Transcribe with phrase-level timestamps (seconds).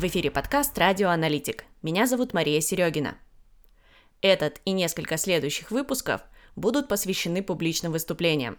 [0.00, 1.66] В эфире подкаст «Радиоаналитик».
[1.82, 3.18] Меня зовут Мария Серегина.
[4.22, 6.22] Этот и несколько следующих выпусков
[6.56, 8.56] будут посвящены публичным выступлениям.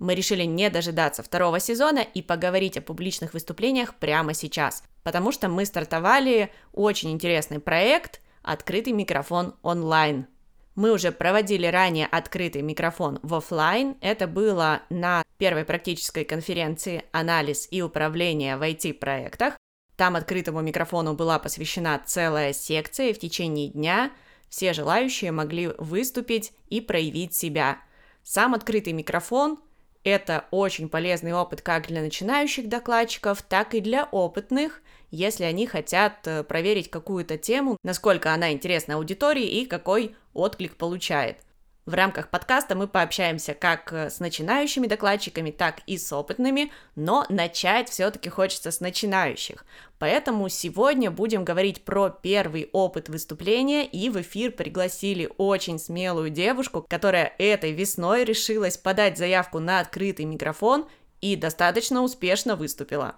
[0.00, 5.48] Мы решили не дожидаться второго сезона и поговорить о публичных выступлениях прямо сейчас, потому что
[5.48, 10.26] мы стартовали очень интересный проект «Открытый микрофон онлайн»,
[10.74, 13.96] мы уже проводили ранее открытый микрофон в офлайн.
[14.00, 19.54] Это было на первой практической конференции «Анализ и управление в IT-проектах».
[19.96, 24.10] Там открытому микрофону была посвящена целая секция, и в течение дня
[24.48, 27.78] все желающие могли выступить и проявить себя.
[28.22, 29.58] Сам открытый микрофон–
[30.04, 36.26] это очень полезный опыт как для начинающих докладчиков, так и для опытных, если они хотят
[36.26, 41.38] э, проверить какую-то тему, насколько она интересна аудитории и какой отклик получает.
[41.86, 47.26] В рамках подкаста мы пообщаемся как э, с начинающими докладчиками, так и с опытными, но
[47.28, 49.66] начать все-таки хочется с начинающих.
[49.98, 56.86] Поэтому сегодня будем говорить про первый опыт выступления, и в эфир пригласили очень смелую девушку,
[56.88, 60.88] которая этой весной решилась подать заявку на открытый микрофон
[61.20, 63.16] и достаточно успешно выступила.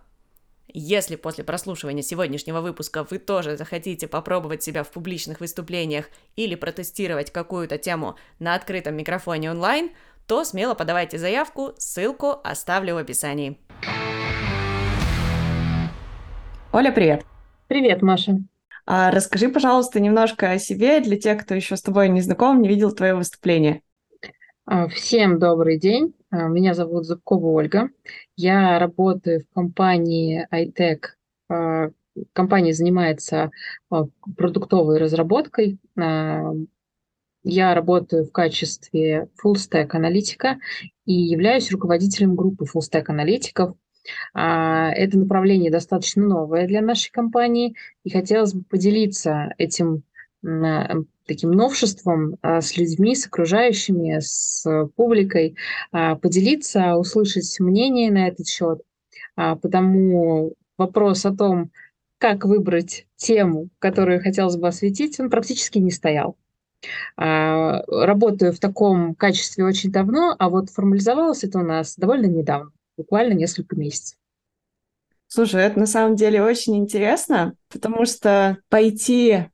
[0.78, 7.30] Если после прослушивания сегодняшнего выпуска вы тоже захотите попробовать себя в публичных выступлениях или протестировать
[7.32, 9.92] какую-то тему на открытом микрофоне онлайн,
[10.26, 13.58] то смело подавайте заявку, ссылку оставлю в описании.
[16.74, 17.24] Оля, привет!
[17.68, 18.36] Привет, Маша!
[18.84, 22.68] А расскажи, пожалуйста, немножко о себе для тех, кто еще с тобой не знаком, не
[22.68, 23.80] видел твое выступление.
[24.66, 26.12] А, всем добрый день.
[26.36, 27.88] А, меня зовут Зубкова Ольга.
[28.36, 31.00] Я работаю в компании iTech.
[31.48, 31.88] А,
[32.34, 33.50] компания занимается
[33.88, 35.78] продуктовой разработкой.
[37.48, 40.58] Я работаю в качестве full stack аналитика
[41.04, 43.76] и являюсь руководителем группы full stack аналитиков.
[44.34, 50.02] Это направление достаточно новое для нашей компании, и хотелось бы поделиться этим
[51.26, 54.64] таким новшеством а, с людьми, с окружающими, с
[54.96, 55.56] публикой,
[55.92, 58.80] а, поделиться, услышать мнение на этот счет.
[59.34, 61.70] А, потому вопрос о том,
[62.18, 66.36] как выбрать тему, которую хотелось бы осветить, он практически не стоял.
[67.16, 73.32] Работаю в таком качестве очень давно, а вот формализовалось это у нас довольно недавно, буквально
[73.32, 74.18] несколько месяцев.
[75.26, 79.46] Слушай, это на самом деле очень интересно, потому что пойти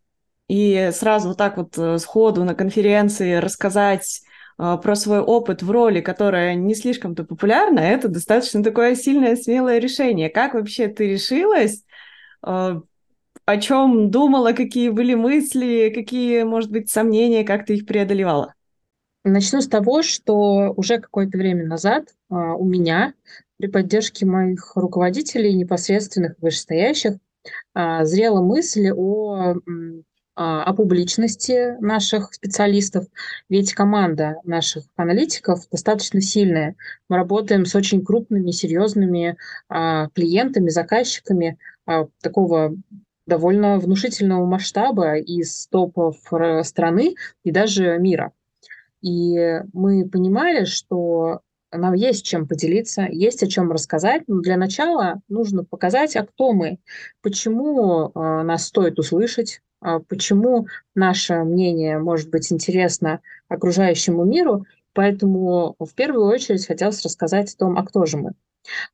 [0.53, 4.21] и сразу вот так вот э, сходу на конференции рассказать
[4.59, 9.79] э, про свой опыт в роли, которая не слишком-то популярна, это достаточно такое сильное, смелое
[9.79, 10.29] решение.
[10.29, 11.85] Как вообще ты решилась?
[12.47, 12.79] Э,
[13.47, 18.53] о чем думала, какие были мысли, какие, может быть, сомнения, как ты их преодолевала?
[19.25, 23.15] Начну с того, что уже какое-то время назад у меня
[23.57, 27.15] при поддержке моих руководителей, непосредственных вышестоящих,
[27.75, 29.55] зрела мысль о
[30.35, 33.07] о публичности наших специалистов,
[33.49, 36.75] ведь команда наших аналитиков достаточно сильная.
[37.09, 39.37] Мы работаем с очень крупными, серьезными
[39.69, 42.75] а, клиентами, заказчиками а, такого
[43.27, 46.17] довольно внушительного масштаба из топов
[46.63, 48.33] страны и даже мира.
[49.03, 51.41] И мы понимали, что
[51.71, 54.23] нам есть чем поделиться, есть о чем рассказать.
[54.27, 56.79] Но для начала нужно показать, а кто мы,
[57.21, 59.72] почему нас стоит услышать, а
[60.09, 64.67] почему наше мнение может быть интересно окружающему миру.
[64.95, 68.33] Поэтому в первую очередь хотелось рассказать о том, а кто же мы.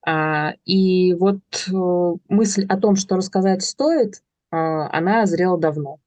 [0.07, 5.99] А, и вот э, мысль о том, что рассказать стоит, а, она зрела давно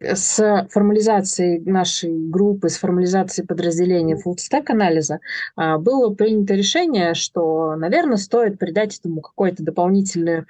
[0.00, 5.20] с формализацией нашей группы, с формализацией подразделения фуллстек анализа
[5.56, 10.44] а, было принято решение, что, наверное, стоит придать этому какой-то дополнительный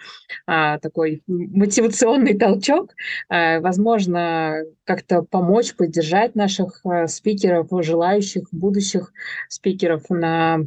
[0.46, 2.94] а, такой мотивационный толчок,
[3.28, 9.12] а, возможно, как-то помочь, поддержать наших спикеров, желающих будущих
[9.48, 10.66] спикеров на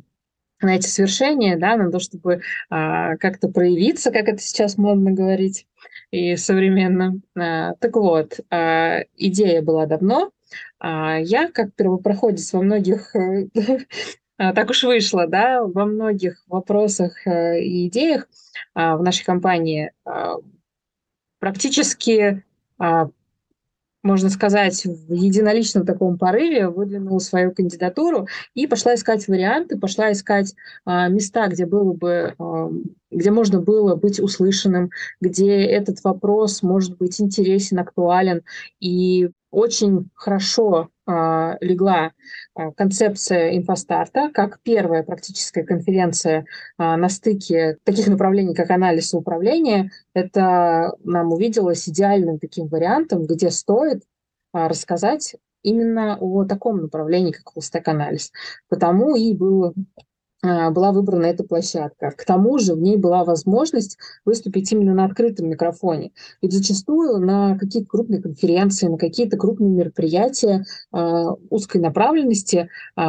[0.64, 5.68] на эти свершения, да, на то, чтобы а, как-то проявиться, как это сейчас модно говорить
[6.12, 7.20] и современно.
[7.38, 10.32] А, так вот, а, идея была давно.
[10.80, 13.16] А, я, как первопроходец во многих
[14.38, 18.28] а, так уж вышло, да, во многих вопросах а, и идеях
[18.74, 19.92] а, в нашей компании
[21.40, 22.44] практически
[24.04, 30.54] можно сказать, в единоличном таком порыве выдвинула свою кандидатуру и пошла искать варианты, пошла искать
[30.86, 32.70] а, места, где было бы, а,
[33.10, 34.92] где можно было быть услышанным,
[35.22, 38.44] где этот вопрос может быть интересен, актуален.
[38.82, 42.12] И очень хорошо легла
[42.56, 46.46] а, концепция инфостарта как первая практическая конференция
[46.78, 49.92] а, на стыке таких направлений, как анализ и управление.
[50.14, 54.04] Это нам увиделось идеальным таким вариантом, где стоит
[54.54, 58.32] рассказать именно о таком направлении, как full-stack-анализ.
[58.70, 60.02] Потому и было а,
[60.44, 62.12] была выбрана эта площадка.
[62.12, 66.12] К тому же в ней была возможность выступить именно на открытом микрофоне.
[66.42, 73.02] Ведь зачастую на какие-то крупные конференции, на какие-то крупные мероприятия э, узкой направленности э,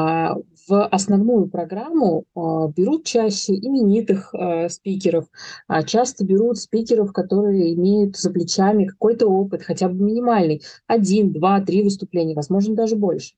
[0.67, 4.35] в основную программу берут чаще именитых
[4.71, 5.27] спикеров,
[5.69, 11.61] а часто берут спикеров, которые имеют за плечами какой-то опыт, хотя бы минимальный, один, два,
[11.61, 13.35] три выступления, возможно, даже больше.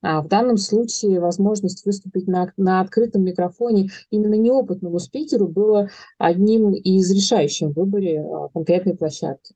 [0.00, 6.72] А в данном случае возможность выступить на, на открытом микрофоне именно неопытному спикеру было одним
[6.72, 9.54] из решающих в выборе а, конкретной площадки.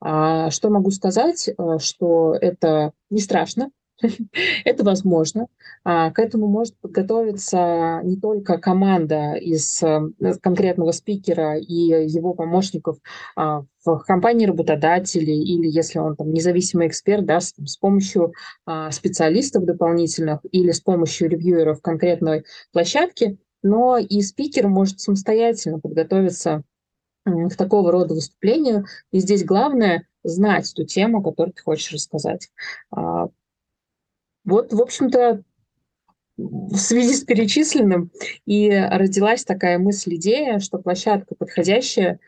[0.00, 3.70] А, что могу сказать, что это не страшно,
[4.64, 5.46] Это возможно.
[5.84, 10.00] А, к этому может подготовиться не только команда из э,
[10.42, 12.98] конкретного спикера и его помощников
[13.36, 18.32] а, в компании работодателей или если он там независимый эксперт, да, с, с помощью
[18.66, 26.62] а, специалистов дополнительных или с помощью ревьюеров конкретной площадки, но и спикер может самостоятельно подготовиться
[27.26, 28.86] к такого рода выступлению.
[29.12, 32.48] И здесь главное знать ту тему, которую ты хочешь рассказать.
[34.44, 35.42] Вот, в общем-то,
[36.36, 38.10] в связи с перечисленным
[38.46, 42.18] и родилась такая мысль-идея, что площадка подходящая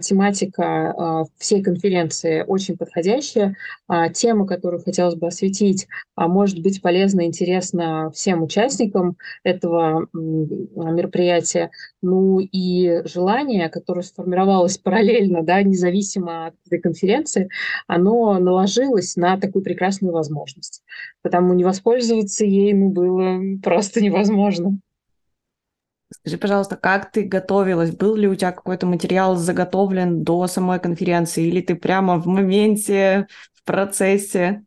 [0.00, 0.64] тематика
[0.96, 3.56] а, всей конференции очень подходящая.
[3.88, 5.86] А, тема, которую хотелось бы осветить,
[6.16, 11.70] может быть полезна, интересна всем участникам этого мероприятия.
[12.02, 17.50] Ну и желание, которое сформировалось параллельно, да, независимо от этой конференции,
[17.86, 20.82] оно наложилось на такую прекрасную возможность.
[21.22, 24.78] Потому не воспользоваться ей ну, было просто невозможно.
[26.10, 27.90] Скажи, пожалуйста, как ты готовилась?
[27.90, 33.26] Был ли у тебя какой-то материал заготовлен до самой конференции, или ты прямо в моменте,
[33.54, 34.64] в процессе?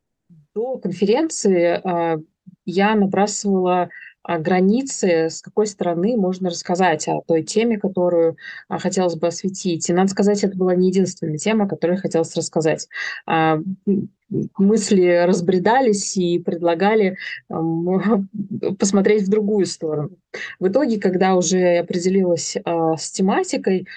[0.54, 2.18] До конференции э,
[2.66, 3.90] я набрасывала
[4.27, 8.38] границы, с какой стороны можно рассказать о той теме, которую
[8.68, 9.89] а, хотелось бы осветить.
[9.89, 12.88] И надо сказать, это была не единственная тема, которую хотелось рассказать.
[13.25, 13.60] А,
[14.57, 17.18] мысли разбредались и предлагали
[18.80, 20.12] посмотреть в другую сторону.
[20.60, 23.88] В итоге, когда уже определилась а, с тематикой,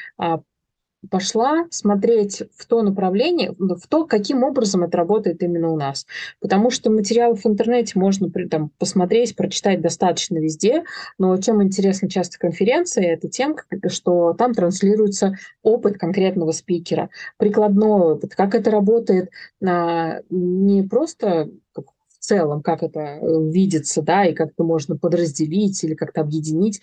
[1.10, 6.06] пошла смотреть в то направление, в то, каким образом это работает именно у нас.
[6.40, 10.84] Потому что материалов в интернете можно там, посмотреть, прочитать достаточно везде,
[11.18, 13.56] но чем интересна часто конференция, это тем,
[13.88, 19.30] что там транслируется опыт конкретного спикера, прикладной опыт, как это работает
[19.64, 25.82] а, не просто в целом, как это э, видится, да, и как это можно подразделить
[25.82, 26.80] или как-то объединить,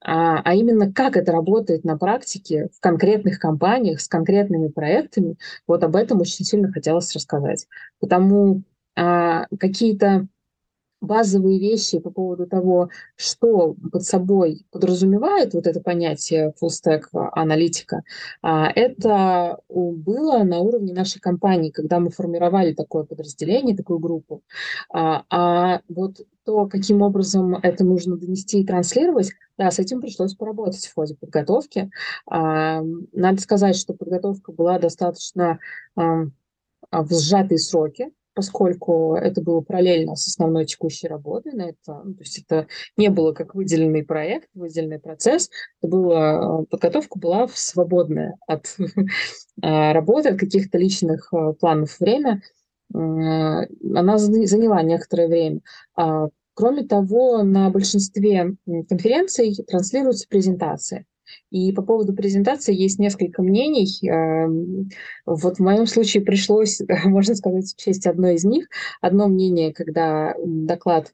[0.00, 5.36] а, а именно как это работает на практике в конкретных компаниях с конкретными проектами,
[5.66, 7.66] вот об этом очень сильно хотелось рассказать.
[8.00, 8.62] Потому
[8.96, 10.26] а, какие-то
[11.00, 18.02] базовые вещи по поводу того, что под собой подразумевает вот это понятие full stack аналитика,
[18.42, 24.42] а, это было на уровне нашей компании, когда мы формировали такое подразделение, такую группу.
[24.92, 26.16] А, а вот
[26.48, 31.14] то, каким образом это нужно донести и транслировать, да, с этим пришлось поработать в ходе
[31.14, 31.90] подготовки.
[32.26, 32.80] А,
[33.12, 35.58] надо сказать, что подготовка была достаточно
[35.94, 36.30] в
[36.90, 41.52] сжатые сроки, поскольку это было параллельно с основной текущей работой.
[41.52, 45.50] На это, ну, то есть это не было как выделенный проект, выделенный процесс,
[45.82, 48.74] это было, подготовка была свободная от
[49.62, 52.40] а, работы, от каких-то личных а, планов время,
[52.92, 55.60] она заняла некоторое время.
[55.94, 58.54] А, кроме того, на большинстве
[58.88, 61.06] конференций транслируются презентации.
[61.50, 63.86] И по поводу презентации есть несколько мнений.
[64.08, 64.88] Эм,
[65.26, 68.68] вот в моем случае пришлось, можно сказать, учесть одно из них.
[69.00, 71.12] Одно мнение, когда доклад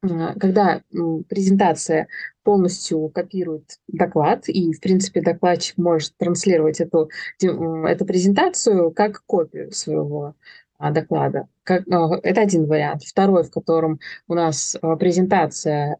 [0.00, 0.82] когда
[1.28, 2.06] презентация
[2.44, 10.36] полностью копирует доклад, и, в принципе, докладчик может транслировать эту, эту презентацию как копию своего
[10.78, 11.48] а, доклада.
[11.68, 13.02] Как, а, это один вариант.
[13.02, 15.98] Второй, в котором у нас а, презентация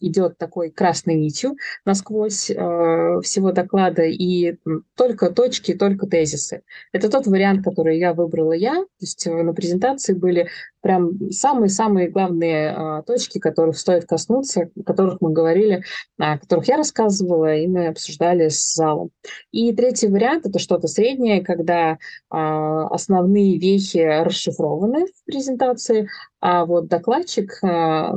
[0.00, 4.56] идет такой красной нитью насквозь всего доклада, и
[4.96, 6.62] только точки, только тезисы.
[6.92, 8.74] Это тот вариант, который я выбрала я.
[8.74, 10.48] То есть э, на презентации были
[10.80, 15.82] прям самые-самые главные точки, которых стоит коснуться, о которых мы говорили,
[16.18, 19.10] о которых я рассказывала, и мы обсуждали с залом.
[19.50, 21.98] И третий вариант– это что-то среднее, когда
[22.28, 26.08] основные вехи расшифрованы, в презентации,
[26.46, 28.12] а вот докладчик а,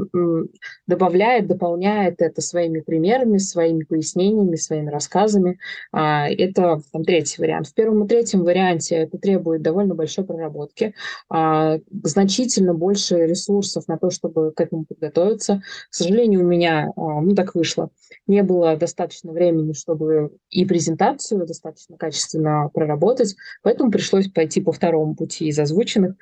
[0.85, 5.59] добавляет, дополняет это своими примерами, своими пояснениями, своими рассказами.
[5.93, 7.67] А, это там, третий вариант.
[7.67, 10.93] В первом и третьем варианте это требует довольно большой проработки,
[11.29, 15.61] а, значительно больше ресурсов на то, чтобы к этому подготовиться.
[15.89, 17.91] К сожалению, у меня, ну так вышло,
[18.27, 25.15] не было достаточно времени, чтобы и презентацию достаточно качественно проработать, поэтому пришлось пойти по второму
[25.15, 26.15] пути из озвученных,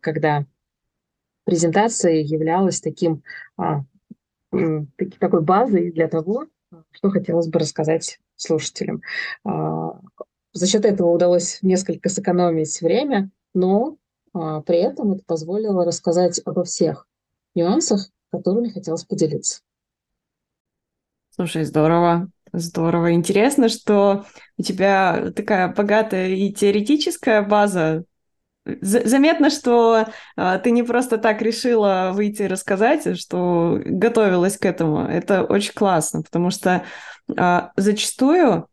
[0.00, 0.46] когда
[1.44, 3.22] презентация являлась таким,
[3.56, 3.82] а,
[5.20, 6.46] такой базой для того,
[6.90, 9.02] что хотелось бы рассказать слушателям.
[9.44, 10.00] А,
[10.52, 13.96] за счет этого удалось несколько сэкономить время, но
[14.32, 17.08] а, при этом это позволило рассказать обо всех
[17.54, 19.60] нюансах, которыми хотелось поделиться.
[21.30, 23.12] Слушай, здорово, здорово.
[23.12, 24.24] Интересно, что
[24.56, 28.04] у тебя такая богатая и теоретическая база
[28.64, 30.06] Заметно, что
[30.36, 35.06] а, ты не просто так решила выйти и рассказать, что готовилась к этому.
[35.06, 36.82] Это очень классно, потому что
[37.36, 38.68] а, зачастую,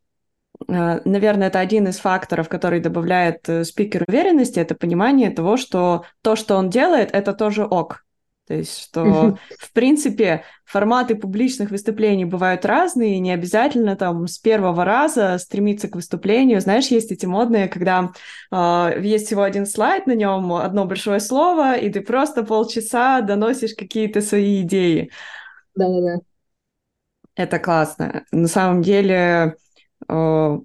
[0.66, 6.04] а, наверное, это один из факторов, который добавляет э, спикеру уверенности, это понимание того, что
[6.22, 8.04] то, что он делает, это тоже ок.
[8.48, 14.38] То есть, что, в принципе, форматы публичных выступлений бывают разные, и не обязательно там с
[14.38, 16.60] первого раза стремиться к выступлению.
[16.60, 18.10] Знаешь, есть эти модные, когда
[18.50, 23.74] э, есть всего один слайд, на нем одно большое слово, и ты просто полчаса доносишь
[23.74, 25.10] какие-то свои идеи.
[25.76, 26.20] Да-да-да.
[27.36, 28.24] Это классно.
[28.32, 29.56] На самом деле,
[30.08, 30.58] э,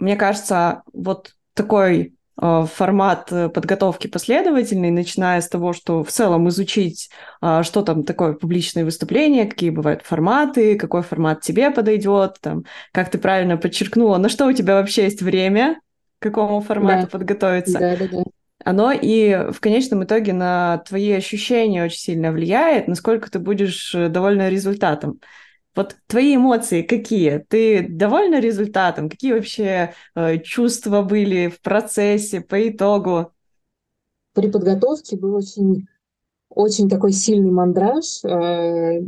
[0.00, 7.10] мне кажется, вот такой формат э, подготовки последовательный, начиная с того, что в целом изучить,
[7.42, 13.10] э, что там такое публичное выступление, какие бывают форматы, какой формат тебе подойдет, там, как
[13.10, 15.80] ты правильно подчеркнула, на что у тебя вообще есть время,
[16.18, 17.08] к какому формату да.
[17.08, 17.78] подготовиться.
[17.78, 18.22] Да, да, да.
[18.64, 24.48] Оно и в конечном итоге на твои ощущения очень сильно влияет, насколько ты будешь довольна
[24.48, 25.20] результатом.
[25.74, 27.38] Вот твои эмоции какие?
[27.48, 29.08] Ты довольна результатом?
[29.08, 33.32] Какие вообще э, чувства были в процессе, по итогу?
[34.34, 35.86] При подготовке был очень
[36.50, 38.24] очень такой сильный мандраж.
[38.24, 39.00] Э,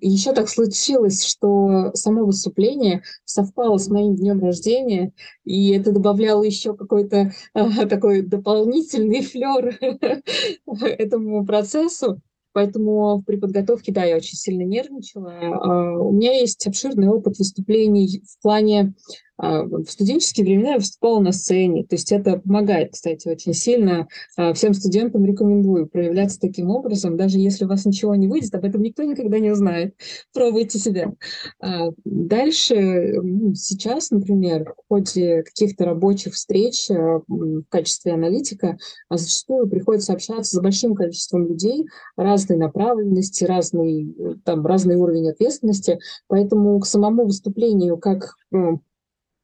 [0.00, 5.12] Еще так случилось, что само выступление совпало с моим днем рождения,
[5.44, 9.78] и это добавляло еще какой-то э, такой дополнительный флер
[10.82, 12.20] этому процессу.
[12.58, 15.32] Поэтому при подготовке, да, я очень сильно нервничала.
[15.32, 18.94] А, у меня есть обширный опыт выступлений в плане
[19.38, 24.08] в студенческие времена я выступала на сцене, то есть это помогает, кстати, очень сильно.
[24.36, 28.64] А, всем студентам рекомендую проявляться таким образом, даже если у вас ничего не выйдет, об
[28.64, 29.94] этом никто никогда не узнает.
[30.34, 31.12] Пробуйте себя.
[31.60, 38.76] А, дальше, ну, сейчас, например, в ходе каких-то рабочих встреч в качестве аналитика
[39.08, 44.14] зачастую приходится общаться с большим количеством людей разной направленности, разный,
[44.44, 48.34] там, разный уровень ответственности, поэтому к самому выступлению как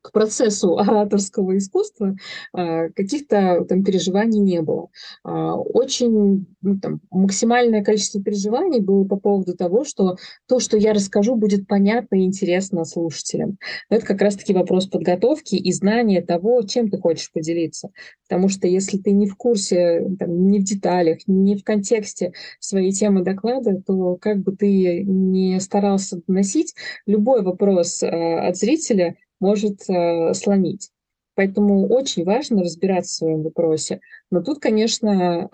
[0.04, 2.14] к процессу ораторского искусства
[2.52, 4.88] а, каких-то там переживаний не было.
[5.24, 10.92] А, очень ну, там, максимальное количество переживаний было по поводу того, что то, что я
[10.92, 13.58] расскажу, будет понятно и интересно слушателям.
[13.88, 17.90] это как раз-таки вопрос подготовки и знания того, чем ты хочешь поделиться.
[18.28, 22.92] Потому что если ты не в курсе, там, не в деталях, не в контексте своей
[22.92, 26.74] темы доклада, то как бы ты не старался доносить,
[27.06, 30.90] любой вопрос э, от зрителя может э, сломить.
[31.34, 34.00] Поэтому очень важно разбираться в своем вопросе.
[34.30, 35.50] Но тут, конечно,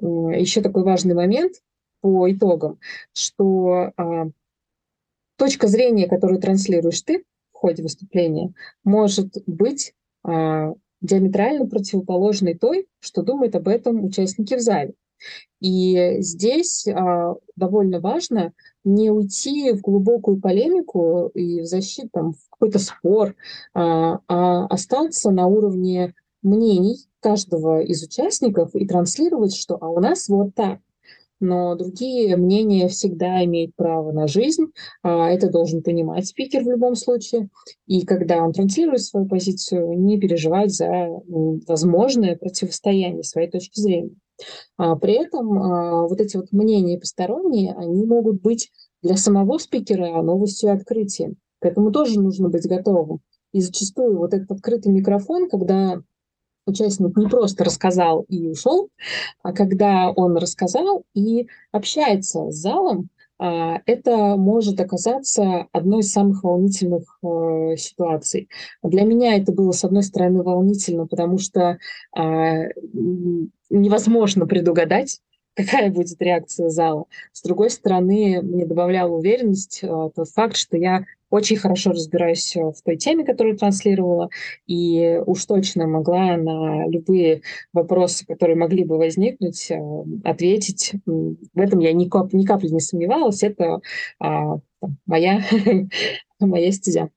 [0.00, 1.54] еще такой важный момент
[2.00, 2.78] по итогам,
[3.12, 4.30] что э,
[5.36, 8.52] точка зрения, которую транслируешь ты в ходе выступления,
[8.84, 14.94] может быть э, диаметрально противоположной той, что думают об этом участники в зале.
[15.60, 18.52] И здесь а, довольно важно
[18.84, 23.34] не уйти в глубокую полемику и в защиту, там, в какой-то спор,
[23.74, 30.28] а, а остаться на уровне мнений каждого из участников и транслировать, что а у нас
[30.28, 30.78] вот так.
[31.38, 34.66] Но другие мнения всегда имеют право на жизнь.
[35.02, 37.48] А, это должен понимать спикер в любом случае.
[37.86, 44.14] И когда он транслирует свою позицию, не переживать за возможное противостояние своей точки зрения.
[44.76, 48.70] А при этом а, вот эти вот мнения посторонние, они могут быть
[49.02, 51.36] для самого спикера новостью и открытием.
[51.60, 53.20] К этому тоже нужно быть готовым.
[53.52, 56.02] И зачастую вот этот открытый микрофон, когда
[56.66, 58.90] участник не просто рассказал и ушел,
[59.42, 67.18] а когда он рассказал и общается с залом, это может оказаться одной из самых волнительных
[67.22, 68.48] э, ситуаций.
[68.82, 71.78] Для меня это было, с одной стороны, волнительно, потому что
[72.16, 72.64] а,
[73.70, 75.20] невозможно предугадать,
[75.56, 77.06] какая будет реакция зала.
[77.32, 82.74] С другой стороны, мне добавлял уверенность э, тот факт, что я очень хорошо разбираюсь в
[82.84, 84.28] той теме, которую транслировала,
[84.66, 89.80] и уж точно могла на любые вопросы, которые могли бы возникнуть, э,
[90.24, 90.92] ответить.
[91.06, 93.42] В этом я ни, кап, ни капли не сомневалась.
[93.42, 93.80] Это
[94.20, 94.58] а,
[95.06, 95.42] моя,
[96.40, 97.10] моя стезя.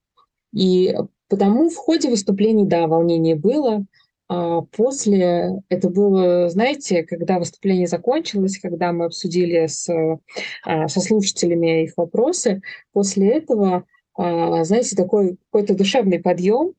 [0.54, 0.96] И
[1.28, 3.86] потому в ходе выступлений, да, волнение было.
[4.30, 9.90] А после, это было, знаете, когда выступление закончилось, когда мы обсудили с,
[10.64, 12.62] а, со слушателями их вопросы,
[12.94, 16.76] после этого, а, знаете, такой какой-то душевный подъем,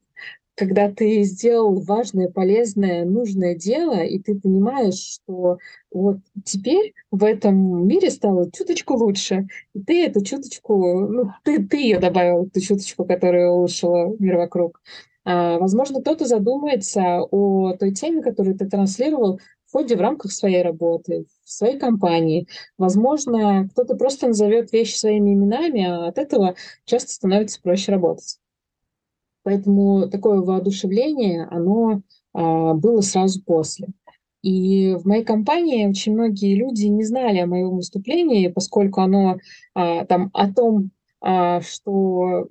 [0.55, 5.59] когда ты сделал важное, полезное, нужное дело, и ты понимаешь, что
[5.91, 11.79] вот теперь в этом мире стало чуточку лучше, и ты эту чуточку, ну, ты, ты
[11.79, 14.81] ее добавил, эту чуточку, которая улучшила мир вокруг.
[15.25, 20.63] А, возможно, кто-то задумается о той теме, которую ты транслировал в ходе в рамках своей
[20.63, 22.49] работы, в своей компании.
[22.79, 28.39] Возможно, кто-то просто назовет вещи своими именами, а от этого часто становится проще работать.
[29.43, 33.89] Поэтому такое воодушевление, оно а, было сразу после.
[34.43, 39.37] И в моей компании очень многие люди не знали о моем выступлении, поскольку оно
[39.75, 40.91] а, там о том,
[41.61, 42.49] что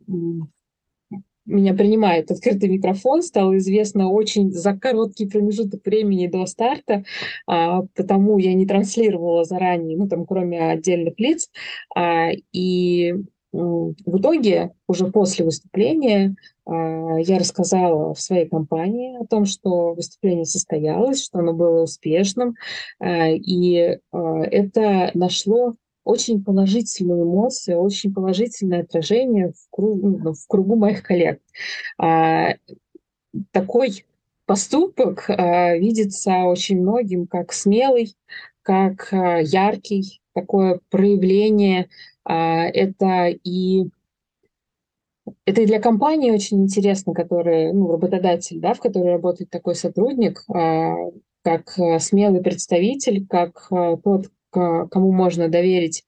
[1.50, 7.04] меня принимает открытый микрофон, стало известно очень за короткий промежуток времени до старта,
[7.48, 11.50] а, потому я не транслировала заранее, ну там кроме отдельных лиц,
[11.96, 13.14] а, и
[13.52, 20.46] в итоге, уже после выступления, а, я рассказала в своей компании о том, что выступление
[20.46, 22.56] состоялось, что оно было успешным,
[23.00, 30.48] а, и а, это нашло очень положительную эмоцию, очень положительное отражение в кругу, ну, в
[30.48, 31.42] кругу моих коллег.
[33.52, 34.06] Такой
[34.46, 38.16] поступок видится очень многим как смелый,
[38.64, 41.90] как яркий, такое проявление
[42.30, 43.90] а, это и
[45.46, 50.44] это и для компании очень интересно, который, ну, работодатель, да, в которой работает такой сотрудник,
[50.48, 50.96] а,
[51.44, 53.70] как а, смелый представитель, как
[54.04, 56.04] тот, кому можно доверить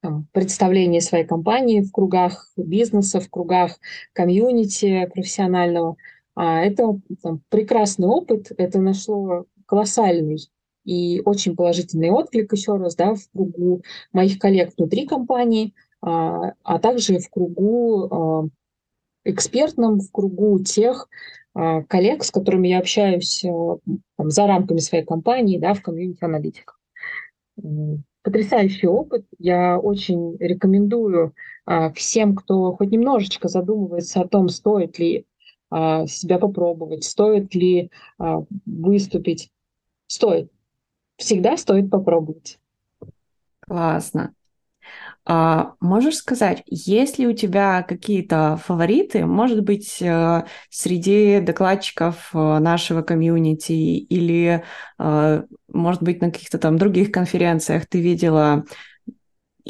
[0.00, 3.78] там, представление своей компании в кругах бизнеса, в кругах
[4.12, 5.96] комьюнити профессионального.
[6.36, 10.38] Это там, прекрасный опыт, это нашло колоссальный
[10.88, 16.78] и очень положительный отклик еще раз да, в кругу моих коллег внутри компании, а, а
[16.78, 18.48] также в кругу а,
[19.24, 21.10] экспертном, в кругу тех
[21.52, 26.77] а, коллег, с которыми я общаюсь там, за рамками своей компании, да, в комьюнити аналитиках.
[28.22, 29.26] Потрясающий опыт.
[29.38, 31.34] Я очень рекомендую
[31.94, 35.26] всем, кто хоть немножечко задумывается о том, стоит ли
[35.70, 37.90] себя попробовать, стоит ли
[38.66, 39.50] выступить.
[40.06, 40.50] Стоит
[41.18, 42.58] всегда стоит попробовать.
[43.60, 44.34] Классно.
[45.30, 52.58] А, можешь сказать, есть ли у тебя какие-то фавориты, может быть, э, среди докладчиков э,
[52.60, 54.64] нашего комьюнити или,
[54.98, 58.64] э, может быть, на каких-то там других конференциях ты видела,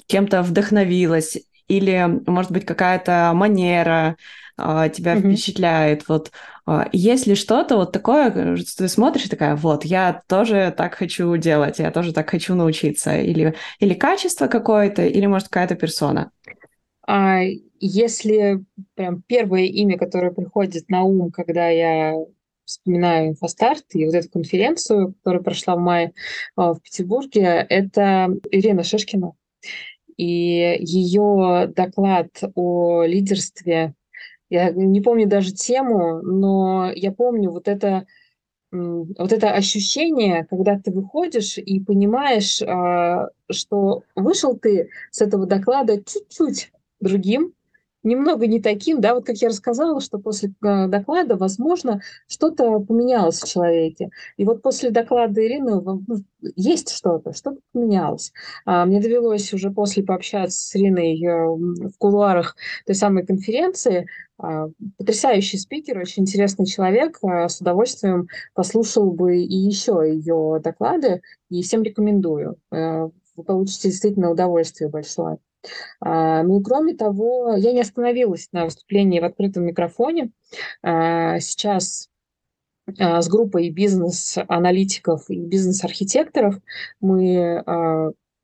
[0.07, 4.17] кем-то вдохновилась, или, может быть, какая-то манера
[4.57, 5.33] тебя mm-hmm.
[5.33, 6.09] впечатляет?
[6.09, 6.58] Вот а,
[6.93, 11.37] есть ли что-то вот такое, что ты смотришь и такая, вот, я тоже так хочу
[11.37, 13.19] делать, я тоже так хочу научиться?
[13.19, 16.31] Или, или качество какое-то, или, может, какая-то персона?
[17.07, 17.41] А
[17.81, 22.15] если прям первое имя, которое приходит на ум, когда я
[22.67, 26.13] вспоминаю инфостарт и вот эту конференцию, которая прошла в мае
[26.55, 29.33] а, в Петербурге, это Ирина Шишкина.
[30.19, 33.95] И ее доклад о лидерстве
[34.51, 38.07] я не помню даже тему, но я помню вот это,
[38.71, 46.03] вот это ощущение, когда ты выходишь и понимаешь, а, что вышел ты с этого доклада
[46.03, 47.55] чуть-чуть другим,
[48.09, 53.41] немного не таким, да, вот как я рассказала, что после э, доклада, возможно, что-то поменялось
[53.41, 54.11] в человеке.
[54.37, 56.03] И вот после доклада Ирины ну,
[56.57, 58.33] есть что-то, что-то поменялось.
[58.65, 64.07] А, мне довелось уже после пообщаться с Ириной э, в кулуарах той самой конференции.
[64.39, 67.19] А, потрясающий спикер, очень интересный человек.
[67.23, 72.57] А, с удовольствием послушал бы и еще ее доклады, и всем рекомендую.
[72.71, 75.39] Э, вы получите действительно удовольствие большое.
[76.01, 80.31] А, ну и кроме того, я не остановилась на выступлении в открытом микрофоне.
[80.83, 82.09] А, сейчас
[82.99, 86.57] а, с группой бизнес-аналитиков и бизнес-архитекторов
[87.01, 87.63] мы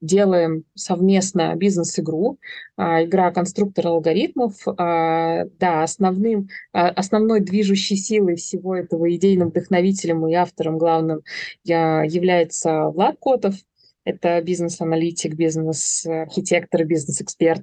[0.00, 2.38] делаем совместно бизнес-игру,
[2.76, 4.52] игра конструктора алгоритмов.
[4.66, 11.22] Да, основным, основной движущей силой всего этого идейным вдохновителем и автором главным
[11.64, 13.54] является Влад Котов–
[14.04, 17.62] Это бизнес-аналитик, бизнес-архитектор, бизнес-эксперт.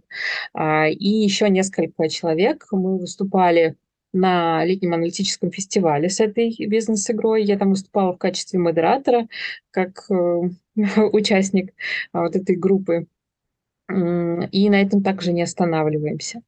[0.54, 2.68] А, и еще несколько человек.
[2.72, 3.76] Мы выступали
[4.14, 7.44] на летнем аналитическом фестивале с этой бизнес-игрой.
[7.44, 9.28] Я там выступала в качестве модератора,
[9.70, 10.42] как э,
[11.12, 11.74] участник
[12.12, 13.08] а, вот этой группы.
[13.90, 16.44] И на этом также не останавливаемся.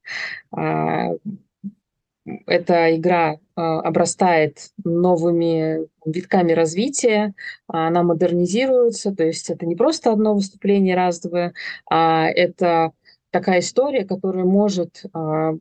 [2.26, 7.34] А, эта игра а, обрастает новыми витками развития,
[7.66, 11.54] она модернизируется, то есть это не просто одно выступление разовое,
[11.90, 12.92] а это
[13.34, 15.54] такая история, которая может а,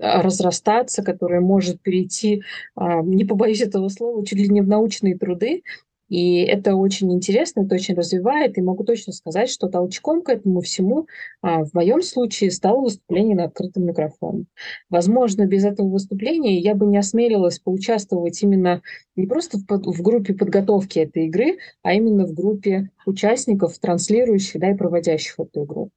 [0.00, 2.42] разрастаться, которая может перейти,
[2.74, 5.62] а, не побоюсь этого слова, чуть ли не в научные труды.
[6.08, 8.56] И это очень интересно, это очень развивает.
[8.56, 11.06] И могу точно сказать, что толчком к этому всему
[11.42, 14.46] а, в моем случае стало выступление на открытом микрофоне.
[14.88, 18.82] Возможно, без этого выступления я бы не осмелилась поучаствовать именно
[19.16, 24.70] не просто в, в группе подготовки этой игры, а именно в группе участников, транслирующих да,
[24.70, 25.90] и проводящих эту игру.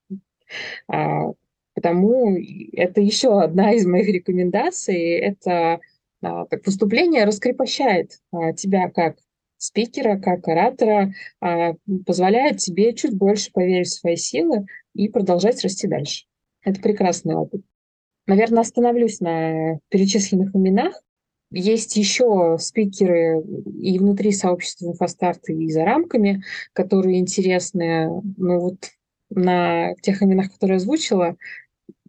[0.90, 1.32] А,
[1.74, 2.38] потому
[2.74, 5.00] это еще одна из моих рекомендаций.
[5.20, 5.80] Это
[6.22, 8.20] а, так, выступление раскрепощает
[8.58, 9.16] тебя как
[9.62, 11.14] спикера, как оратора,
[12.06, 16.26] позволяет тебе чуть больше поверить в свои силы и продолжать расти дальше.
[16.64, 17.62] Это прекрасный опыт.
[18.26, 20.94] Наверное, остановлюсь на перечисленных именах.
[21.52, 23.44] Есть еще спикеры
[23.80, 26.44] и внутри сообщества инфостарта, и за рамками,
[26.74, 28.08] которые интересны.
[28.38, 28.78] Ну вот
[29.30, 31.36] на тех именах, которые озвучила,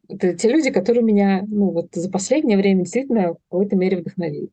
[0.09, 4.51] это те люди, которые меня ну, вот за последнее время действительно в какой-то мере вдохновили.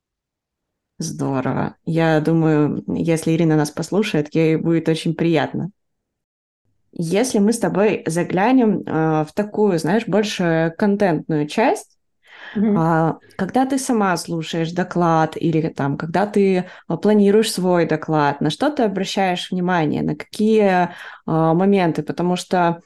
[0.99, 1.75] Здорово.
[1.85, 5.71] Я думаю, если Ирина нас послушает, ей будет очень приятно.
[6.91, 11.99] Если мы с тобой заглянем э, в такую, знаешь, больше контентную часть,
[12.55, 12.75] Mm-hmm.
[12.77, 18.49] А, когда ты сама слушаешь доклад или там, когда ты а, планируешь свой доклад, на
[18.49, 20.89] что ты обращаешь внимание, на какие
[21.25, 22.81] а, моменты, потому что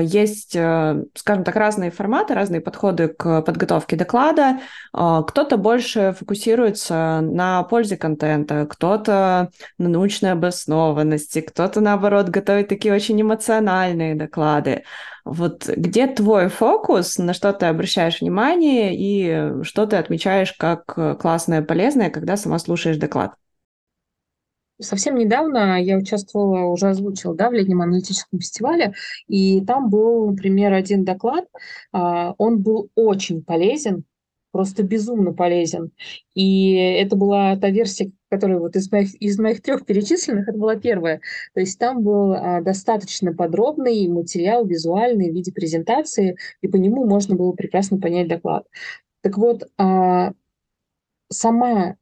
[0.00, 4.60] есть, э, скажем так, разные форматы, разные подходы к подготовке доклада.
[4.92, 12.94] А, кто-то больше фокусируется на пользе контента, кто-то на научной обоснованности, кто-то, наоборот, готовит такие
[12.94, 14.84] очень эмоциональные доклады.
[15.24, 21.62] Вот где твой фокус, на что ты обращаешь внимание и что ты отмечаешь как классное,
[21.62, 23.34] полезное, когда сама слушаешь доклад?
[24.78, 28.92] Совсем недавно я участвовала, уже озвучила, да, в летнем аналитическом фестивале,
[29.26, 31.46] и там был, например, один доклад,
[31.92, 34.04] а, он был очень полезен,
[34.56, 35.92] просто безумно полезен.
[36.34, 40.76] И это была та версия, которая вот из моих, из моих трех перечисленных, это была
[40.76, 41.20] первая.
[41.54, 47.06] То есть там был а, достаточно подробный материал визуальный в виде презентации, и по нему
[47.06, 48.66] можно было прекрасно понять доклад.
[49.22, 50.32] Так вот, а,
[51.30, 51.96] сама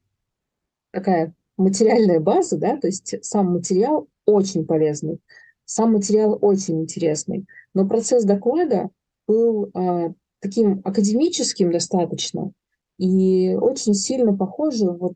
[0.91, 5.19] такая материальная база, да, то есть сам материал очень полезный,
[5.65, 8.89] сам материал очень интересный, но процесс доклада
[9.27, 12.51] был а, таким академическим достаточно
[12.97, 15.15] и очень сильно похоже, вот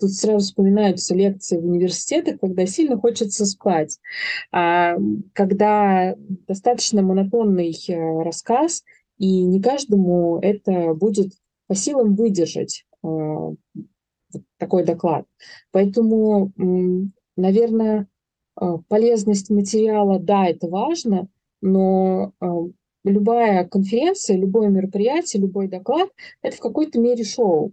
[0.00, 3.98] тут сразу вспоминаются лекции в университетах, когда сильно хочется спать,
[4.50, 4.96] а,
[5.34, 8.82] когда достаточно монотонный э, рассказ,
[9.18, 11.32] и не каждому это будет
[11.66, 13.52] по силам выдержать а,
[14.58, 15.26] такой доклад.
[15.72, 16.52] Поэтому,
[17.36, 18.08] наверное,
[18.56, 21.28] а, полезность материала, да, это важно,
[21.60, 22.46] но а,
[23.04, 26.10] любая конференция, любое мероприятие, любой доклад–
[26.42, 27.72] это в какой-то мере шоу.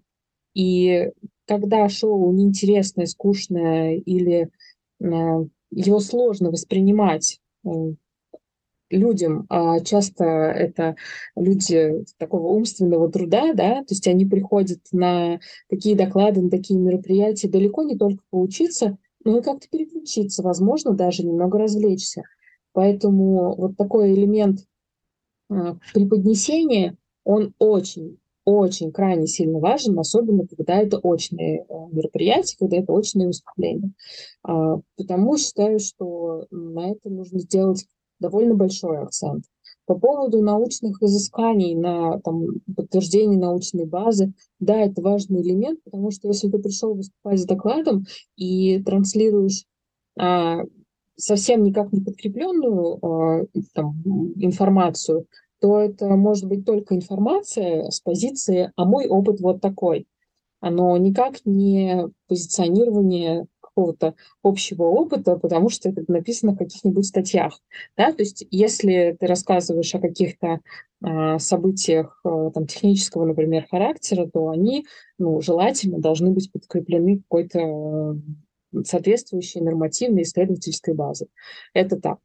[0.53, 1.11] И
[1.47, 4.49] когда шоу неинтересное, скучное или
[5.01, 7.39] а, его сложно воспринимать
[8.95, 10.95] людям, а часто это
[11.35, 17.47] люди такого умственного труда, да, то есть они приходят на такие доклады, на такие мероприятия
[17.47, 22.23] далеко не только поучиться, но и как-то переключиться, возможно, даже немного развлечься.
[22.73, 24.59] Поэтому вот такой элемент
[25.49, 32.77] а, преподнесения, он очень, очень крайне сильно важен, особенно когда это очные э, мероприятия, когда
[32.77, 33.91] это очные выступления.
[34.43, 37.87] А, потому считаю, что на это нужно сделать
[38.19, 39.45] довольно большой акцент.
[39.85, 46.27] По поводу научных изысканий на там, подтверждение научной базы, да, это важный элемент, потому что
[46.27, 49.65] если ты пришел выступать с докладом и транслируешь
[50.19, 50.61] а,
[51.15, 54.01] совсем никак не подкрепленную а, там,
[54.37, 55.27] информацию,
[55.61, 60.07] то это может быть только информация с позиции «а мой опыт вот такой».
[60.61, 67.59] Оно никак не позиционирование какого-то общего опыта, потому что это написано в каких-нибудь статьях.
[67.97, 68.11] Да?
[68.11, 70.61] То есть если ты рассказываешь о каких-то
[71.05, 74.85] э, событиях э, там, технического, например, характера, то они
[75.17, 78.17] ну, желательно должны быть подкреплены какой-то
[78.85, 81.27] соответствующей нормативной исследовательской базы.
[81.73, 82.19] Это так.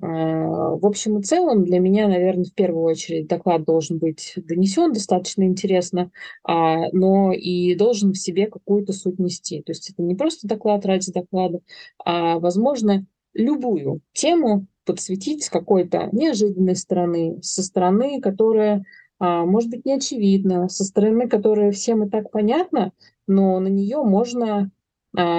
[0.00, 4.92] А, в общем и целом, для меня, наверное, в первую очередь доклад должен быть донесен
[4.92, 6.10] достаточно интересно,
[6.44, 9.62] а, но и должен в себе какую-то суть нести.
[9.62, 11.60] То есть это не просто доклад ради доклада,
[12.04, 18.84] а, возможно, любую тему подсветить с какой-то неожиданной стороны, со стороны, которая,
[19.20, 22.92] может быть, не очевидна, со стороны, которая всем и так понятна,
[23.28, 24.72] но на нее можно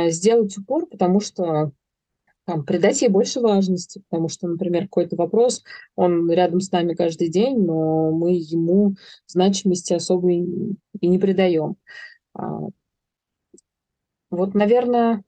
[0.08, 1.74] сделать упор, потому что
[2.46, 5.64] там, придать ей больше важности, потому что, например, какой-то вопрос,
[5.96, 8.96] он рядом с нами каждый день, но мы ему
[9.28, 10.46] значимости особой
[11.00, 11.78] и не придаем.
[12.34, 12.60] А,
[14.30, 15.24] вот, наверное,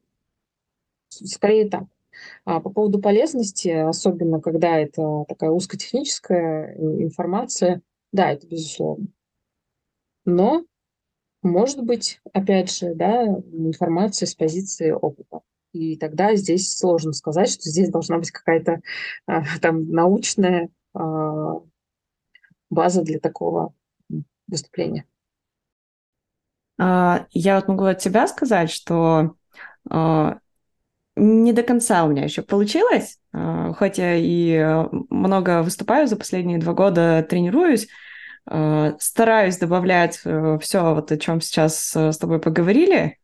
[1.10, 1.86] скорее так.
[2.44, 9.08] А по поводу полезности, особенно когда это такая узкотехническая информация, да, это безусловно.
[10.26, 10.66] Но,
[11.44, 15.42] может быть, опять же, да, информация с позиции опыта.
[15.76, 18.80] И тогда здесь сложно сказать, что здесь должна быть какая-то
[19.28, 21.60] а, там научная а,
[22.70, 23.74] база для такого
[24.48, 25.04] выступления.
[26.80, 29.36] А, я вот могу от себя сказать, что
[31.18, 36.74] не до конца у меня еще получилось, хоть я и много выступаю за последние два
[36.74, 37.88] года, тренируюсь,
[38.46, 43.18] стараюсь добавлять э, все, вот о чем сейчас э, с тобой поговорили,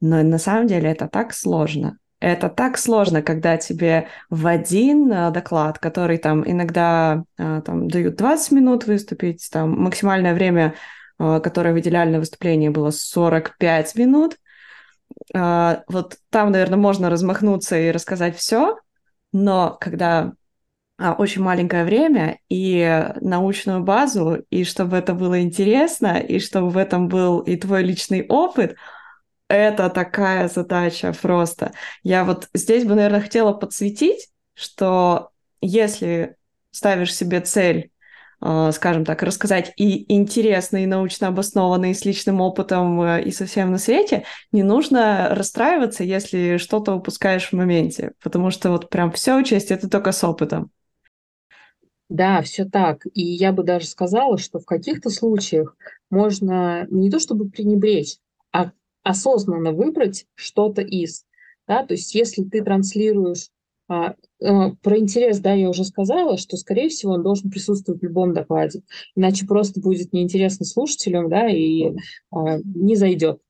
[0.00, 1.98] но на самом деле это так сложно.
[2.20, 8.16] Это так сложно, когда тебе в один э, доклад, который там иногда э, там, дают
[8.16, 10.74] 20 минут выступить, там максимальное время,
[11.18, 14.36] э, которое выделяли на выступление, было 45 минут.
[15.32, 18.78] Вот там, наверное, можно размахнуться и рассказать все,
[19.32, 20.32] но когда
[20.98, 27.08] очень маленькое время и научную базу, и чтобы это было интересно, и чтобы в этом
[27.08, 28.76] был и твой личный опыт–
[29.50, 31.72] это такая задача просто.
[32.02, 36.36] Я вот здесь бы, наверное, хотела подсветить, что если
[36.70, 37.90] ставишь себе цель
[38.42, 43.30] э, скажем так, рассказать и интересно, и научно обоснованно, и с личным опытом, э, и
[43.30, 49.12] совсем на свете, не нужно расстраиваться, если что-то упускаешь в моменте, потому что вот прям
[49.12, 50.70] все учесть это только с опытом.
[52.08, 53.06] Да, все так.
[53.14, 55.76] И я бы даже сказала, что в каких-то случаях
[56.10, 58.16] можно не то чтобы пренебречь,
[58.52, 61.24] а осознанно выбрать что-то из.
[61.66, 61.84] Да?
[61.84, 63.48] То есть если ты транслируешь
[63.88, 68.04] а, а, про интерес, да, я уже сказала, что, скорее всего, он должен присутствовать в
[68.04, 68.82] любом докладе,
[69.16, 71.92] иначе просто будет неинтересно слушателям, да, и
[72.30, 73.40] а, не зайдет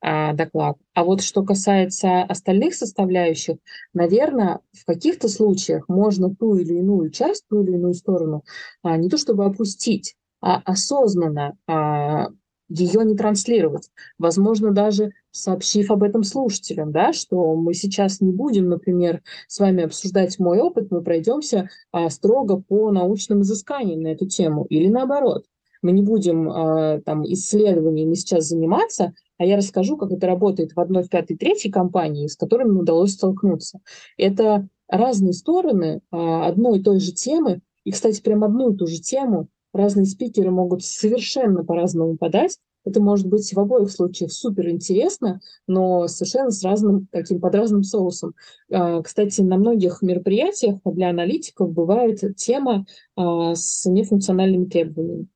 [0.00, 0.78] а, доклад.
[0.94, 3.56] А вот что касается остальных составляющих,
[3.92, 8.42] наверное, в каких-то случаях можно ту или иную часть, ту или иную сторону
[8.82, 12.28] а, не то чтобы опустить, а осознанно а,
[12.70, 13.90] ее не транслировать.
[14.18, 19.84] Возможно, даже сообщив об этом слушателям, да, что мы сейчас не будем, например, с вами
[19.84, 25.44] обсуждать мой опыт, мы пройдемся а, строго по научным изысканиям на эту тему, или наоборот.
[25.82, 30.80] Мы не будем а, там исследованиями сейчас заниматься, а я расскажу, как это работает в
[30.80, 33.80] одной, в пятой, третьей компании, с которыми удалось столкнуться.
[34.16, 38.86] Это разные стороны а, одной и той же темы, и, кстати, прям одну и ту
[38.86, 42.58] же тему разные спикеры могут совершенно по-разному подать.
[42.84, 47.82] Это может быть в обоих случаях супер интересно, но совершенно с разным таким под разным
[47.82, 48.34] соусом.
[48.72, 55.26] А, кстати, на многих мероприятиях для аналитиков бывает тема а, с нефункциональными требованиями.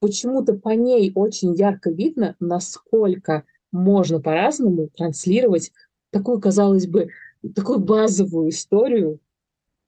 [0.00, 5.72] Почему-то по ней очень ярко видно, насколько можно по-разному транслировать
[6.10, 7.08] такую, казалось бы,
[7.54, 9.18] такую базовую историю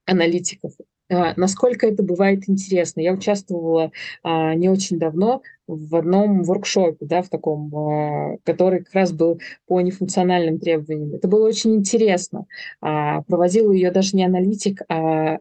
[0.04, 0.72] аналитиков.
[1.10, 3.00] А, насколько это бывает интересно.
[3.00, 3.92] Я участвовала
[4.22, 9.40] а, не очень давно в одном воркшопе, да, в таком, а, который как раз был
[9.66, 11.14] по нефункциональным требованиям.
[11.14, 12.46] Это было очень интересно.
[12.80, 15.38] А, проводил ее даже не аналитик, а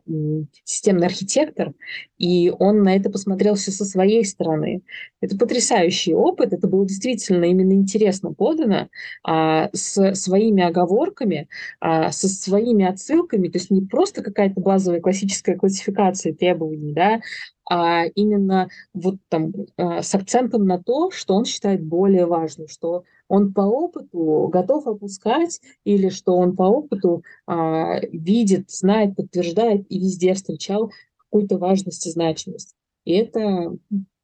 [0.64, 1.74] системный архитектор,
[2.18, 4.82] и он на это посмотрел все со своей стороны.
[5.22, 8.90] Это потрясающий опыт, это было действительно именно интересно подано,
[9.24, 11.48] а, с своими оговорками,
[11.82, 17.22] со своими отсылками, то есть не просто какая-то базовая классическая классификация требований, да,
[17.70, 23.04] а именно вот там а, с акцентом на то, что он считает более важным, что
[23.28, 30.00] он по опыту готов опускать или что он по опыту а, видит, знает, подтверждает и
[30.00, 32.76] везде встречал какую-то важность и значимость.
[33.04, 33.76] И это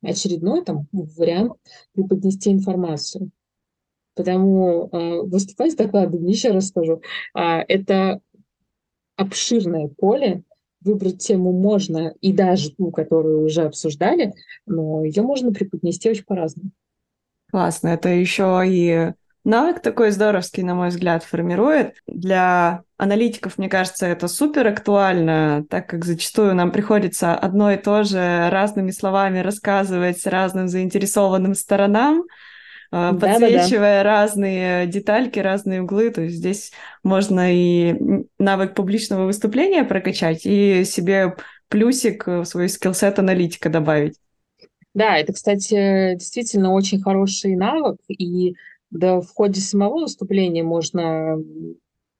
[0.03, 1.53] очередной там вариант
[1.93, 3.31] преподнести информацию.
[4.13, 7.01] Потому э, выступать с докладом, еще раз скажу,
[7.35, 8.19] э, это
[9.15, 10.43] обширное поле,
[10.81, 14.33] выбрать тему можно, и даже ту, которую уже обсуждали,
[14.65, 16.71] но ее можно преподнести очень по-разному.
[17.51, 17.89] Классно.
[17.89, 19.13] Это еще и
[19.43, 21.95] навык такой здоровский, на мой взгляд, формирует.
[22.07, 28.03] Для аналитиков, мне кажется, это супер актуально, так как зачастую нам приходится одно и то
[28.03, 32.23] же разными словами рассказывать разным заинтересованным сторонам,
[32.91, 34.03] подсвечивая да, да, да.
[34.03, 36.11] разные детальки, разные углы.
[36.11, 36.71] То есть здесь
[37.03, 37.95] можно и
[38.37, 41.35] навык публичного выступления прокачать, и себе
[41.69, 44.17] плюсик в свой скиллсет аналитика добавить.
[44.93, 48.55] Да, это, кстати, действительно очень хороший навык, и
[48.89, 51.37] да, в ходе самого выступления можно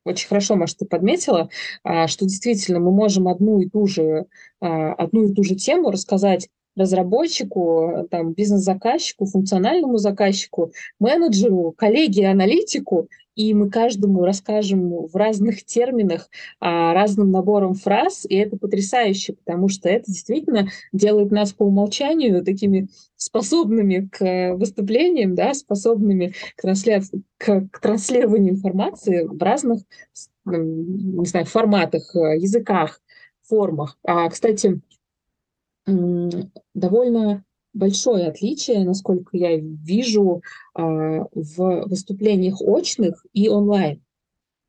[0.04, 1.50] очень хорошо, Маша, ты подметила,
[1.84, 4.26] а, что действительно мы можем одну и ту же,
[4.60, 13.08] а, одну и ту же тему рассказать разработчику, там, бизнес-заказчику, функциональному заказчику, менеджеру, коллеге, аналитику,
[13.36, 16.30] и мы каждому расскажем в разных терминах,
[16.60, 22.44] а, разным набором фраз, и это потрясающе, потому что это действительно делает нас по умолчанию
[22.44, 27.02] такими способными к выступлениям, да, способными к, трансля...
[27.38, 29.82] к, к транслированию информации в разных,
[30.46, 33.02] не знаю, форматах, языках,
[33.48, 33.98] формах.
[34.04, 34.82] А, кстати,
[36.74, 40.42] довольно большое отличие, насколько я вижу,
[40.74, 44.02] а, в выступлениях очных и онлайн.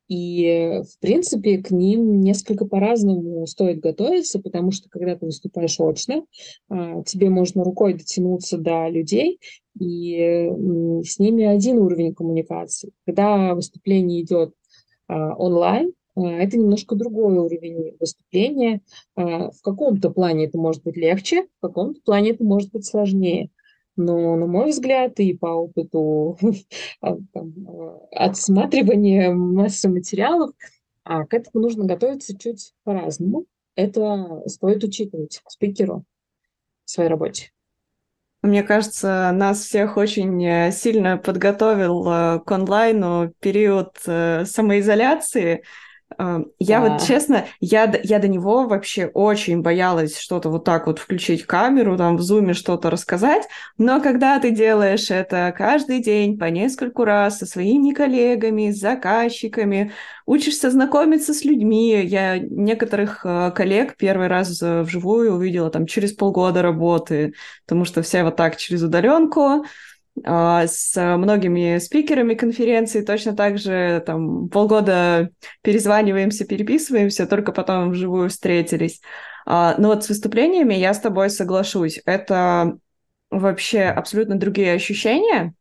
[0.09, 6.27] И, в принципе, к ним несколько по-разному стоит готовиться, потому что, когда ты выступаешь очно,
[6.69, 9.39] а, тебе можно рукой дотянуться до людей,
[9.81, 10.51] и
[11.03, 12.93] с ними один уровень коммуникации.
[13.07, 14.53] Когда выступление идет
[15.09, 18.81] а, онлайн, это немножко другой уровень выступления.
[19.17, 23.51] А, в каком-то плане это может быть легче, в каком-то плане это может быть сложнее.
[23.97, 26.39] Но, на мой взгляд, и по опыту
[27.01, 27.17] а,
[28.13, 30.53] отсматривания массы материалов,
[31.05, 33.47] к этому нужно готовиться чуть по-разному.
[33.75, 36.05] Это стоит учитывать спикеру
[36.85, 37.51] в своей работе.
[38.43, 45.63] Мне кажется, нас всех очень э, сильно подготовил э, к онлайну период э, самоизоляции,
[46.59, 46.89] я да.
[46.89, 51.97] вот честно, я, я до него вообще очень боялась что-то вот так вот включить камеру,
[51.97, 53.49] там в зуме что-то рассказать,
[53.79, 59.93] но когда ты делаешь это каждый день по нескольку раз со своими коллегами, с заказчиками,
[60.27, 62.01] учишься знакомиться с людьми.
[62.05, 67.35] Я некоторых э, коллег первый раз вживую увидела там через полгода работы,
[67.67, 69.65] потому что все вот так через удаленку.
[70.25, 75.31] А, с многими спикерами конференции точно так же там полгода
[75.63, 79.01] перезваниваемся, переписываемся, только потом вживую встретились.
[79.47, 82.01] А, но вот с выступлениями я с тобой соглашусь.
[82.05, 82.79] Это
[83.31, 85.55] вообще абсолютно другие ощущения.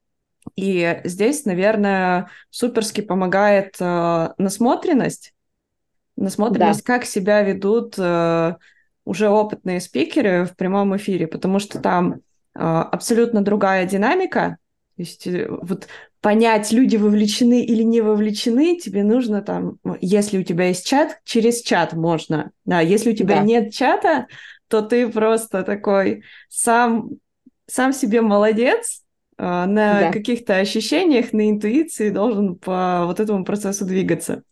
[0.56, 5.34] И здесь, наверное, суперски помогает насмотренность.
[6.18, 6.94] Насмотренность, да.
[6.94, 8.56] как себя ведут э,
[9.06, 12.18] уже опытные спикеры в прямом эфире, потому что там а,
[12.54, 14.58] абсолютно другая динамика.
[14.96, 15.88] То есть э, вот
[16.22, 21.62] понять, люди вовлечены или не вовлечены, тебе нужно там, если у тебя есть чат, через
[21.62, 22.52] чат можно.
[22.66, 23.44] Да, если у тебя да.
[23.44, 24.28] нет чата,
[24.68, 27.10] то ты просто такой сам,
[27.66, 29.02] сам себе молодец,
[29.38, 30.12] а, на да.
[30.12, 34.44] каких-то ощущениях, на интуиции должен по вот этому процессу двигаться.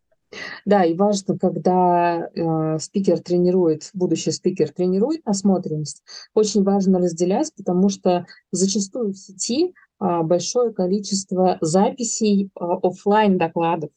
[0.65, 7.89] Да, и важно, когда э, спикер тренирует, будущий спикер тренирует насмотренность, очень важно разделять, потому
[7.89, 13.89] что зачастую в сети э, большое количество записей э, офлайн докладов.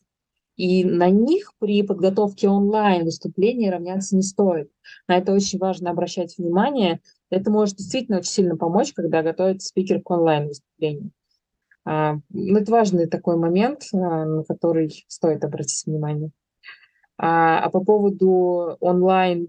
[0.57, 4.71] И на них при подготовке онлайн выступления равняться не стоит.
[5.09, 7.01] На это очень важно обращать внимание.
[7.31, 11.11] Это может действительно очень сильно помочь, когда готовится спикер к онлайн выступлению.
[11.85, 16.31] А, ну, это важный такой момент, а, на который стоит обратить внимание.
[17.19, 19.49] А, а по поводу онлайн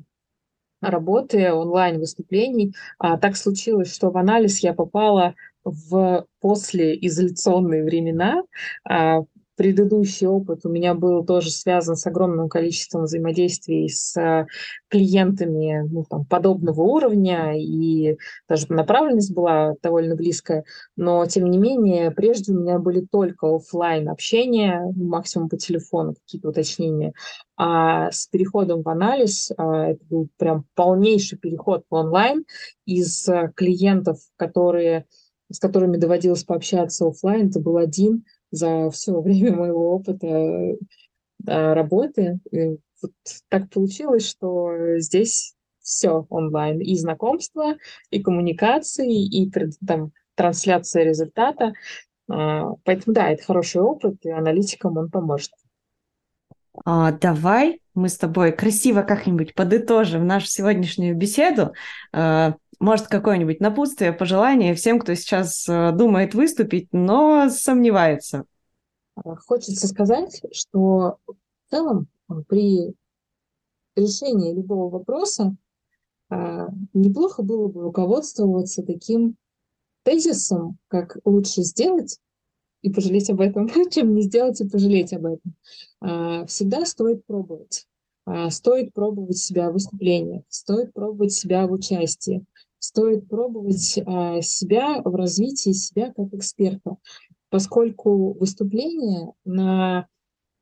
[0.81, 8.43] работы, онлайн выступлений, так случилось, что в анализ я попала в послеизоляционные времена,
[9.63, 14.45] предыдущий опыт у меня был тоже связан с огромным количеством взаимодействий с э,
[14.89, 18.17] клиентами ну, там, подобного уровня, и
[18.49, 20.65] даже направленность была довольно близкая,
[20.97, 26.49] но тем не менее, прежде у меня были только офлайн общения, максимум по телефону, какие-то
[26.49, 27.13] уточнения,
[27.55, 32.43] а с переходом в анализ, а, это был прям полнейший переход в онлайн
[32.85, 35.05] из э, клиентов, которые,
[35.49, 40.77] с которыми доводилось пообщаться офлайн, это был один, за все время моего опыта
[41.45, 42.39] работы.
[42.51, 43.11] И вот
[43.49, 46.79] так получилось, что здесь все онлайн.
[46.79, 47.75] И знакомства,
[48.09, 49.51] и коммуникации, и
[49.85, 51.73] там, трансляция результата.
[52.29, 55.51] А, поэтому да, это хороший опыт, и аналитикам он поможет.
[56.85, 61.73] А, давай мы с тобой красиво как-нибудь подытожим нашу сегодняшнюю беседу.
[62.11, 68.45] А, может, какое-нибудь напутствие, пожелание всем, кто сейчас э, думает выступить, но сомневается?
[69.47, 72.07] Хочется сказать, что в целом
[72.47, 72.93] при
[73.95, 75.55] решении любого вопроса
[76.93, 79.37] неплохо было бы руководствоваться таким
[80.03, 82.19] тезисом, как лучше сделать
[82.83, 86.45] и пожалеть об этом, чем не сделать и пожалеть об этом.
[86.47, 87.87] Всегда стоит пробовать.
[88.49, 92.45] Стоит пробовать себя в выступлениях, стоит пробовать себя в участии,
[92.83, 96.97] стоит пробовать а, себя в развитии себя как эксперта,
[97.49, 100.07] поскольку выступление на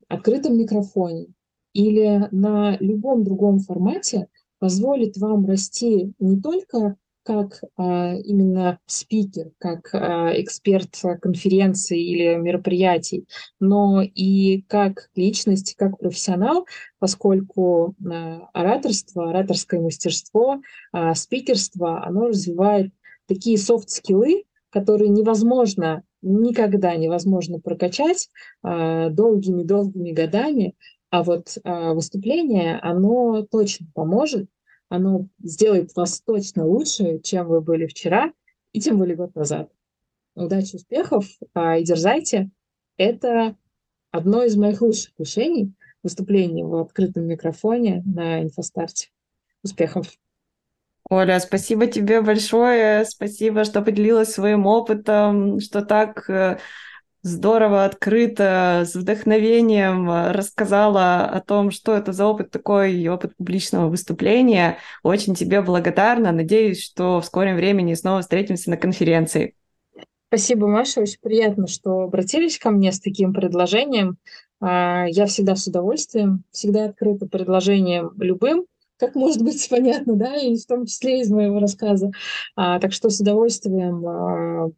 [0.08, 1.28] открытом микрофоне
[1.72, 4.28] или на любом другом формате
[4.60, 13.26] позволит вам расти не только как а, именно спикер, как а, эксперт конференции или мероприятий,
[13.60, 16.66] но и как личность, как профессионал,
[16.98, 20.60] поскольку а, ораторство, ораторское мастерство,
[20.92, 22.92] а, спикерство, оно развивает
[23.26, 28.28] такие софт-скиллы, которые невозможно, никогда невозможно прокачать
[28.62, 30.74] а, долгими-долгими годами,
[31.10, 34.48] а вот а, выступление, оно точно поможет
[34.92, 38.30] оно сделает вас точно лучше, чем вы были вчера
[38.72, 39.70] и тем более год назад.
[40.34, 41.24] Удачи, успехов
[41.54, 42.50] а, и дерзайте.
[42.98, 43.56] Это
[44.10, 45.72] одно из моих лучших решений
[46.02, 49.08] выступление в открытом микрофоне на инфостарте.
[49.62, 50.08] Успехов!
[51.08, 56.58] Оля, спасибо тебе большое, спасибо, что поделилась своим опытом, что так э,
[57.22, 63.88] здорово, открыто, с вдохновением э, рассказала о том, что это за опыт такой, опыт публичного
[63.88, 64.78] выступления.
[65.02, 66.32] Очень тебе благодарна.
[66.32, 69.54] Надеюсь, что в скором времени снова встретимся на конференции.
[70.28, 71.00] Спасибо, Маша.
[71.00, 74.16] Очень приятно, что обратились ко мне с таким предложением.
[74.60, 78.64] А, я всегда с удовольствием, всегда открыта предложением любым,
[78.96, 82.10] как может быть понятно, да, и в том числе из моего рассказа.
[82.56, 84.70] А, так что с удовольствием а,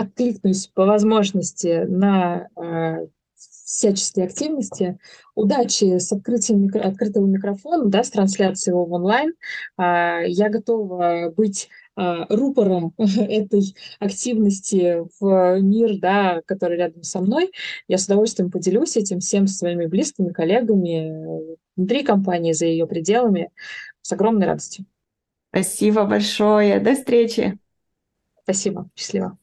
[0.00, 4.98] откликнусь по возможности на э, всяческие активности.
[5.34, 9.34] Удачи с открытием микро, открытого микрофона, да, с трансляцией его в онлайн.
[9.78, 17.52] Э, я готова быть э, рупором этой активности в мир, да, который рядом со мной.
[17.88, 23.50] Я с удовольствием поделюсь этим всем со своими близкими, коллегами внутри компании, за ее пределами,
[24.02, 24.86] с огромной радостью.
[25.50, 26.80] Спасибо большое.
[26.80, 27.56] До встречи.
[28.42, 28.88] Спасибо.
[28.96, 29.38] Счастливо.